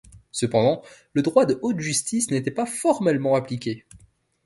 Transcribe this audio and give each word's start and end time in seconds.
Cependant, 0.31 0.81
le 1.13 1.21
droit 1.21 1.45
de 1.45 1.59
haute 1.61 1.79
justice 1.79 2.31
n'était 2.31 2.49
pas 2.49 2.65
formellement 2.65 3.35
appliqué. 3.35 3.85